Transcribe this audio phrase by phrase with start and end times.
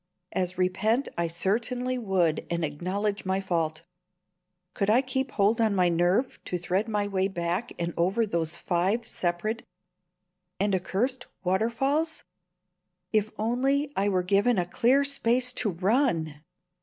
[0.31, 3.83] As repent I certainly would and acknowledge my fault.
[4.73, 8.55] Could I keep hold on my nerve to thread my way back and over those
[8.55, 9.61] five separate
[10.59, 12.23] and accursed waterfalls?
[13.13, 16.41] If only I were given a clear space to run!